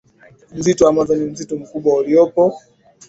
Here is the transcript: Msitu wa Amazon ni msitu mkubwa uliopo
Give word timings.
Msitu 0.55 0.83
wa 0.83 0.89
Amazon 0.89 1.19
ni 1.19 1.25
msitu 1.25 1.59
mkubwa 1.59 1.97
uliopo 1.97 2.59